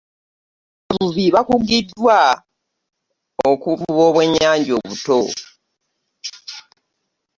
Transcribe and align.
Abavubi 0.83 1.25
bakugiddwa 1.35 2.17
okuvuba 3.49 4.01
obw'ennyanja 4.09 4.71
obuto. 4.79 5.19